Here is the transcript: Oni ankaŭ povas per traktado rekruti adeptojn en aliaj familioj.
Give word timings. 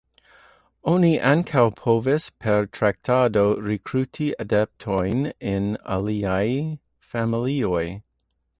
Oni 0.91 1.09
ankaŭ 1.31 1.65
povas 1.81 2.25
per 2.45 2.65
traktado 2.79 3.43
rekruti 3.67 4.31
adeptojn 4.47 5.23
en 5.53 5.71
aliaj 5.99 6.45
familioj. 7.13 7.85